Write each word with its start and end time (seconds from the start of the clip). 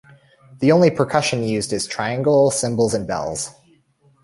The 0.57 0.71
only 0.71 0.89
percussion 0.89 1.43
used 1.43 1.71
is 1.71 1.85
triangle, 1.85 2.49
cymbals, 2.49 2.95
and 2.95 3.05
bells. 3.05 3.51